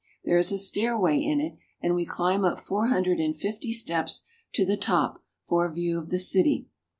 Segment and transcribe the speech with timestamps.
[0.25, 2.67] There is a stairway in it, and we climb up 348 RUSSIA.
[2.69, 6.65] four hundred and fifty steps to the top, for a view of the city.